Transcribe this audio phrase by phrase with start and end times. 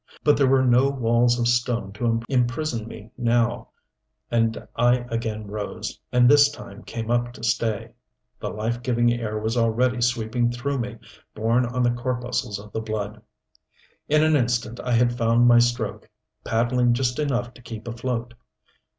[0.23, 3.67] But there were no walls of stone to imprison me now,
[4.31, 7.91] and I again rose, and this time came up to stay.
[8.39, 10.97] The life giving air was already sweeping through me,
[11.35, 13.21] borne on the corpuscles of the blood.
[14.09, 16.09] In an instant I had found my stroke
[16.43, 18.33] paddling just enough to keep afloat.